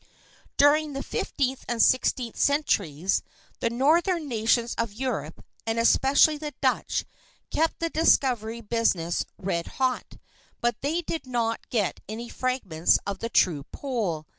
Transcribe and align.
During 0.57 0.93
the 0.93 1.03
fifteenth 1.03 1.63
and 1.69 1.79
sixteenth 1.79 2.35
centuries 2.35 3.21
the 3.59 3.69
northern 3.69 4.27
nations 4.27 4.73
of 4.79 4.93
Europe, 4.93 5.45
and 5.67 5.77
especially 5.77 6.39
the 6.39 6.55
Dutch, 6.59 7.05
kept 7.51 7.77
the 7.79 7.89
discovery 7.91 8.61
business 8.61 9.25
red 9.37 9.67
hot, 9.77 10.17
but 10.59 10.81
they 10.81 11.03
did 11.03 11.27
not 11.27 11.69
get 11.69 11.99
any 12.09 12.29
fragments 12.29 12.97
of 13.05 13.19
the 13.19 13.29
true 13.29 13.61
pole. 13.71 14.25